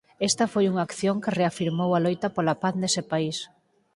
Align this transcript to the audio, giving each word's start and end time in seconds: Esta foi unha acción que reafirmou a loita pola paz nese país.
Esta 0.29 0.45
foi 0.53 0.65
unha 0.71 0.83
acción 0.87 1.15
que 1.23 1.35
reafirmou 1.39 1.89
a 1.93 2.01
loita 2.05 2.27
pola 2.35 2.55
paz 2.63 2.73
nese 2.81 3.03
país. 3.11 3.37